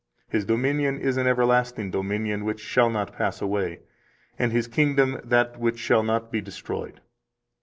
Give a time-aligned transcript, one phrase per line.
[0.27, 3.81] His dominion is an everlasting dominion, which shall not pass away,
[4.39, 7.01] and His kingdom that which shall not be destroyed.